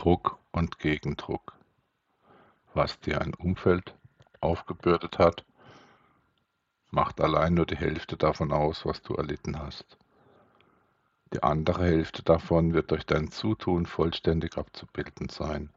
Druck 0.00 0.38
und 0.50 0.78
Gegendruck. 0.78 1.52
Was 2.72 2.98
dir 3.00 3.20
ein 3.20 3.34
Umfeld 3.34 3.94
aufgebürdet 4.40 5.18
hat, 5.18 5.44
macht 6.88 7.20
allein 7.20 7.52
nur 7.52 7.66
die 7.66 7.76
Hälfte 7.76 8.16
davon 8.16 8.50
aus, 8.50 8.86
was 8.86 9.02
du 9.02 9.12
erlitten 9.12 9.58
hast. 9.58 9.98
Die 11.34 11.42
andere 11.42 11.84
Hälfte 11.84 12.22
davon 12.22 12.72
wird 12.72 12.92
durch 12.92 13.04
dein 13.04 13.30
Zutun 13.30 13.84
vollständig 13.84 14.56
abzubilden 14.56 15.28
sein. 15.28 15.68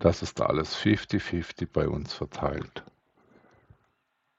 Das 0.00 0.22
ist 0.22 0.40
alles 0.40 0.76
50-50 0.76 1.68
bei 1.72 1.86
uns 1.88 2.12
verteilt. 2.12 2.82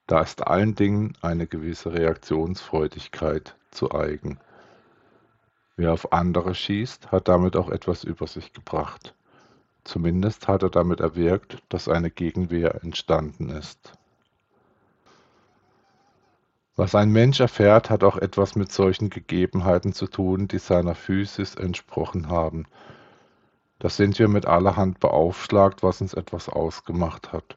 Da 0.05 0.19
ist 0.19 0.45
allen 0.45 0.75
Dingen 0.75 1.13
eine 1.21 1.47
gewisse 1.47 1.93
Reaktionsfreudigkeit 1.93 3.55
zu 3.71 3.93
eigen. 3.93 4.37
Wer 5.77 5.93
auf 5.93 6.11
andere 6.11 6.55
schießt, 6.55 7.11
hat 7.11 7.27
damit 7.27 7.55
auch 7.55 7.69
etwas 7.69 8.03
über 8.03 8.25
sich 8.25 8.51
gebracht. 8.51 9.13
Zumindest 9.83 10.47
hat 10.47 10.63
er 10.63 10.71
damit 10.71 10.99
erwirkt, 10.99 11.59
dass 11.69 11.87
eine 11.87 12.09
Gegenwehr 12.09 12.83
entstanden 12.83 13.49
ist. 13.49 13.93
Was 16.75 16.95
ein 16.95 17.11
Mensch 17.11 17.39
erfährt, 17.39 17.91
hat 17.91 18.03
auch 18.03 18.17
etwas 18.17 18.55
mit 18.55 18.71
solchen 18.71 19.11
Gegebenheiten 19.11 19.93
zu 19.93 20.07
tun, 20.07 20.47
die 20.47 20.57
seiner 20.59 20.95
Physis 20.95 21.55
entsprochen 21.55 22.29
haben. 22.29 22.65
Da 23.77 23.89
sind 23.89 24.17
wir 24.17 24.27
mit 24.27 24.47
allerhand 24.47 24.99
beaufschlagt, 24.99 25.83
was 25.83 26.01
uns 26.01 26.15
etwas 26.15 26.49
ausgemacht 26.49 27.31
hat. 27.31 27.55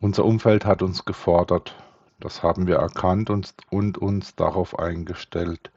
Unser 0.00 0.26
Umfeld 0.26 0.66
hat 0.66 0.82
uns 0.82 1.06
gefordert, 1.06 1.74
das 2.20 2.42
haben 2.42 2.66
wir 2.66 2.76
erkannt 2.76 3.30
und, 3.30 3.54
und 3.70 3.96
uns 3.96 4.34
darauf 4.36 4.78
eingestellt. 4.78 5.70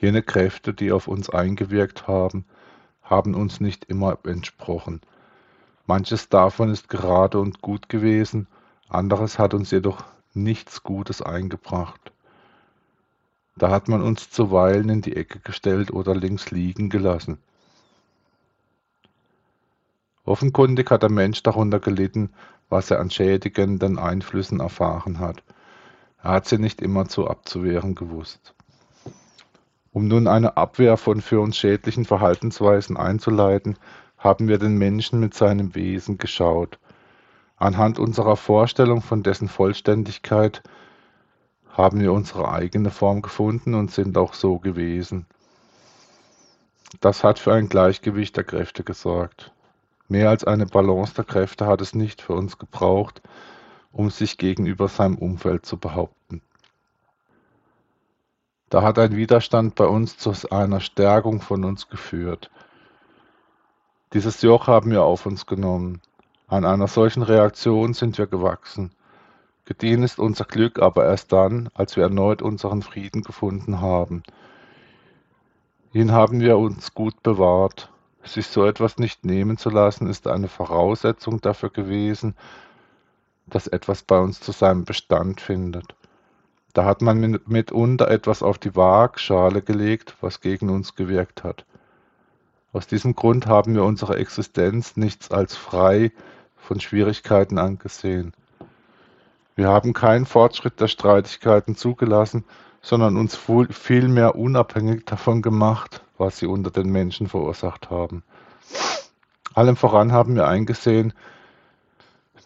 Jene 0.00 0.22
Kräfte, 0.22 0.72
die 0.72 0.92
auf 0.92 1.08
uns 1.08 1.28
eingewirkt 1.28 2.08
haben, 2.08 2.46
haben 3.02 3.34
uns 3.34 3.60
nicht 3.60 3.84
immer 3.84 4.16
entsprochen. 4.24 5.02
Manches 5.86 6.30
davon 6.30 6.70
ist 6.70 6.88
gerade 6.88 7.38
und 7.38 7.60
gut 7.60 7.90
gewesen, 7.90 8.46
anderes 8.88 9.38
hat 9.38 9.52
uns 9.52 9.70
jedoch 9.70 10.04
nichts 10.32 10.82
Gutes 10.84 11.20
eingebracht. 11.20 12.12
Da 13.56 13.70
hat 13.70 13.88
man 13.88 14.00
uns 14.00 14.30
zuweilen 14.30 14.88
in 14.88 15.02
die 15.02 15.16
Ecke 15.16 15.38
gestellt 15.40 15.90
oder 15.92 16.14
links 16.14 16.50
liegen 16.50 16.88
gelassen. 16.88 17.36
Offenkundig 20.24 20.90
hat 20.90 21.02
der 21.02 21.10
Mensch 21.10 21.42
darunter 21.42 21.78
gelitten, 21.78 22.32
was 22.70 22.90
er 22.90 23.00
an 23.00 23.10
schädigenden 23.10 23.98
Einflüssen 23.98 24.60
erfahren 24.60 25.18
hat. 25.18 25.42
Er 26.22 26.30
hat 26.30 26.46
sie 26.46 26.58
nicht 26.58 26.80
immer 26.80 27.06
zu 27.06 27.28
abzuwehren 27.28 27.94
gewusst. 27.94 28.54
Um 29.92 30.08
nun 30.08 30.28
eine 30.28 30.56
Abwehr 30.56 30.96
von 30.96 31.20
für 31.20 31.40
uns 31.40 31.56
schädlichen 31.56 32.04
Verhaltensweisen 32.04 32.96
einzuleiten, 32.96 33.76
haben 34.18 34.48
wir 34.48 34.58
den 34.58 34.76
Menschen 34.78 35.20
mit 35.20 35.34
seinem 35.34 35.74
Wesen 35.74 36.18
geschaut– 36.18 36.78
Anhand 37.60 37.98
unserer 37.98 38.36
Vorstellung 38.36 39.02
von 39.02 39.22
dessen 39.22 39.46
Vollständigkeit 39.46 40.62
haben 41.68 42.00
wir 42.00 42.14
unsere 42.14 42.50
eigene 42.50 42.90
Form 42.90 43.20
gefunden 43.20 43.74
und 43.74 43.90
sind 43.90 44.16
auch 44.16 44.32
so 44.32 44.58
gewesen. 44.58 45.26
Das 47.02 47.22
hat 47.22 47.38
für 47.38 47.52
ein 47.52 47.68
Gleichgewicht 47.68 48.34
der 48.38 48.44
Kräfte 48.44 48.82
gesorgt. 48.82 49.52
Mehr 50.08 50.30
als 50.30 50.44
eine 50.44 50.64
Balance 50.64 51.12
der 51.14 51.24
Kräfte 51.24 51.66
hat 51.66 51.82
es 51.82 51.94
nicht 51.94 52.22
für 52.22 52.32
uns 52.32 52.56
gebraucht, 52.56 53.20
um 53.92 54.08
sich 54.08 54.38
gegenüber 54.38 54.88
seinem 54.88 55.18
Umfeld 55.18 55.66
zu 55.66 55.76
behaupten. 55.76 56.40
Da 58.70 58.82
hat 58.82 59.00
ein 59.00 59.16
Widerstand 59.16 59.74
bei 59.74 59.86
uns 59.86 60.16
zu 60.16 60.32
einer 60.52 60.78
Stärkung 60.78 61.40
von 61.40 61.64
uns 61.64 61.88
geführt. 61.88 62.50
Dieses 64.12 64.42
Joch 64.42 64.68
haben 64.68 64.92
wir 64.92 65.02
auf 65.02 65.26
uns 65.26 65.44
genommen. 65.46 66.00
An 66.46 66.64
einer 66.64 66.86
solchen 66.86 67.22
Reaktion 67.22 67.94
sind 67.94 68.16
wir 68.16 68.28
gewachsen. 68.28 68.92
Gediehen 69.64 70.04
ist 70.04 70.20
unser 70.20 70.44
Glück 70.44 70.78
aber 70.80 71.04
erst 71.04 71.32
dann, 71.32 71.68
als 71.74 71.96
wir 71.96 72.04
erneut 72.04 72.42
unseren 72.42 72.82
Frieden 72.82 73.22
gefunden 73.22 73.80
haben. 73.80 74.22
Ihn 75.92 76.12
haben 76.12 76.38
wir 76.40 76.56
uns 76.56 76.94
gut 76.94 77.24
bewahrt. 77.24 77.90
Sich 78.22 78.46
so 78.46 78.64
etwas 78.64 78.98
nicht 78.98 79.24
nehmen 79.24 79.58
zu 79.58 79.70
lassen, 79.70 80.06
ist 80.06 80.28
eine 80.28 80.48
Voraussetzung 80.48 81.40
dafür 81.40 81.70
gewesen, 81.70 82.36
dass 83.46 83.66
etwas 83.66 84.02
bei 84.02 84.18
uns 84.20 84.40
zu 84.40 84.52
seinem 84.52 84.84
Bestand 84.84 85.40
findet. 85.40 85.96
Da 86.72 86.84
hat 86.84 87.02
man 87.02 87.40
mitunter 87.46 88.10
etwas 88.10 88.42
auf 88.42 88.58
die 88.58 88.76
Waagschale 88.76 89.62
gelegt, 89.62 90.14
was 90.20 90.40
gegen 90.40 90.70
uns 90.70 90.94
gewirkt 90.94 91.42
hat. 91.42 91.64
Aus 92.72 92.86
diesem 92.86 93.16
Grund 93.16 93.46
haben 93.46 93.74
wir 93.74 93.82
unsere 93.82 94.16
Existenz 94.16 94.96
nichts 94.96 95.30
als 95.30 95.56
frei, 95.56 96.12
von 96.56 96.78
Schwierigkeiten 96.78 97.58
angesehen. 97.58 98.32
Wir 99.56 99.68
haben 99.68 99.92
keinen 99.92 100.26
Fortschritt 100.26 100.80
der 100.80 100.86
Streitigkeiten 100.86 101.74
zugelassen, 101.74 102.44
sondern 102.80 103.16
uns 103.16 103.38
vielmehr 103.70 104.36
unabhängig 104.36 105.04
davon 105.04 105.42
gemacht, 105.42 106.02
was 106.16 106.38
sie 106.38 106.46
unter 106.46 106.70
den 106.70 106.90
Menschen 106.90 107.26
verursacht 107.26 107.90
haben. 107.90 108.22
Allem 109.52 109.76
voran 109.76 110.12
haben 110.12 110.36
wir 110.36 110.46
eingesehen, 110.46 111.12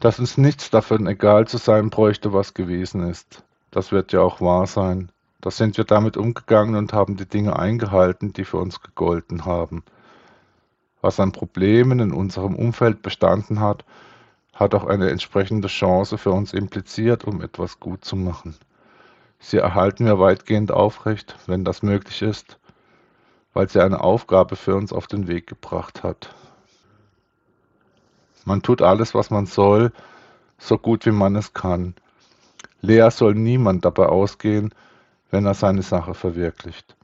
dass 0.01 0.19
uns 0.19 0.39
nichts 0.39 0.71
davon 0.71 1.07
egal 1.07 1.47
zu 1.47 1.59
sein 1.59 1.91
bräuchte, 1.91 2.33
was 2.33 2.55
gewesen 2.55 3.09
ist. 3.09 3.45
Das 3.75 3.91
wird 3.91 4.13
ja 4.13 4.21
auch 4.21 4.41
wahr 4.41 4.69
sein. 4.69 5.11
Da 5.41 5.51
sind 5.51 5.77
wir 5.77 5.83
damit 5.83 6.17
umgegangen 6.17 6.77
und 6.77 6.93
haben 6.93 7.17
die 7.17 7.27
Dinge 7.27 7.59
eingehalten, 7.59 8.33
die 8.33 8.45
für 8.45 8.59
uns 8.59 8.81
gegolten 8.81 9.47
haben. 9.47 9.83
Was 11.01 11.19
an 11.19 11.33
Problemen 11.33 11.99
in 11.99 12.13
unserem 12.13 12.55
Umfeld 12.55 13.03
bestanden 13.03 13.59
hat, 13.59 13.85
hat 14.53 14.77
auch 14.77 14.85
eine 14.85 15.11
entsprechende 15.11 15.67
Chance 15.67 16.19
für 16.19 16.31
uns 16.31 16.53
impliziert, 16.53 17.25
um 17.25 17.43
etwas 17.43 17.81
gut 17.81 18.05
zu 18.05 18.15
machen. 18.15 18.55
Sie 19.41 19.57
erhalten 19.57 20.07
wir 20.07 20.21
weitgehend 20.21 20.71
aufrecht, 20.71 21.35
wenn 21.49 21.65
das 21.65 21.83
möglich 21.83 22.23
ist, 22.23 22.61
weil 23.55 23.69
sie 23.69 23.83
eine 23.83 24.05
Aufgabe 24.05 24.55
für 24.55 24.77
uns 24.77 24.93
auf 24.93 25.09
den 25.09 25.27
Weg 25.27 25.49
gebracht 25.49 26.05
hat. 26.05 26.33
Man 28.45 28.63
tut 28.63 28.83
alles, 28.83 29.17
was 29.17 29.31
man 29.31 29.47
soll, 29.47 29.91
so 30.59 30.79
gut 30.79 31.07
wie 31.07 31.11
man 31.11 31.35
es 31.35 31.55
kann. 31.55 31.97
Leer 32.85 33.11
soll 33.11 33.35
niemand 33.35 33.85
dabei 33.87 34.07
ausgehen, 34.07 34.75
wenn 35.31 35.47
er 35.47 35.55
seine 35.55 35.83
Sache 35.83 36.13
verwirklicht. 36.13 36.97